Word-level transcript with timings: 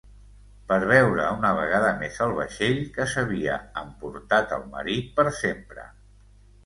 Per 0.69 0.77
veure 0.91 1.25
una 1.41 1.51
vegada 1.59 1.91
més 1.99 2.17
el 2.27 2.33
vaixell 2.39 2.81
que 2.95 3.07
s’havia 3.11 3.59
emportat 3.85 4.57
el 4.59 4.65
marit 4.77 5.15
per 5.21 5.27
sempre. 5.45 5.87